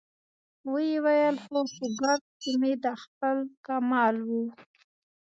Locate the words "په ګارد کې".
1.77-2.51